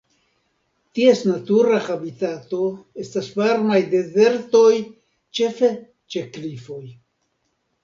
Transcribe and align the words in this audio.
Ties 0.99 1.19
natura 1.31 1.77
habitato 1.87 2.63
estas 3.05 3.29
varmaj 3.41 3.79
dezertoj 3.93 4.73
ĉefe 5.41 5.73
ĉe 6.17 6.27
klifoj. 6.35 6.83